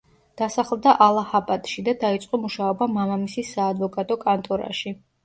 დასახლდა 0.41 0.93
ალაჰაბადში 1.07 1.83
და 1.89 1.93
დაიწყო 2.03 2.39
მუშაობა 2.45 2.87
მამამისის 2.95 3.53
საადვოკატო 3.59 4.19
კანტორაში. 4.25 4.95